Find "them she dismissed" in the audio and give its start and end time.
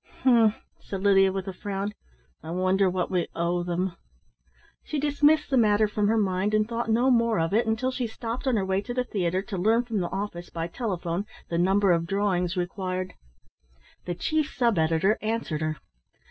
3.61-5.51